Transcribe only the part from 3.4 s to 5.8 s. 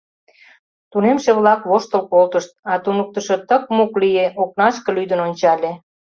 тык-мук лие, окнашке лӱдын ончале.